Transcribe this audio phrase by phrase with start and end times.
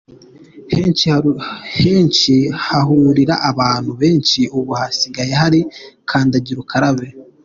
[1.83, 2.33] Henshi
[2.65, 5.59] hahurira abantu benshi ubu hasigaye hari
[6.09, 7.07] "kandagira ukarabe".